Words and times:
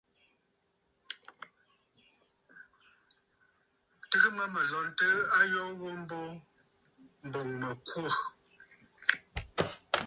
Tɨgə 4.09 4.29
mə 4.37 4.43
mə̀ 4.53 4.63
lɔntə 4.71 5.07
ayoo 5.39 5.71
ghu 5.79 5.89
mbo, 6.01 6.19
m̀bɔŋ 7.25 7.47
mə̀ 7.59 7.73
kwô. 7.87 8.05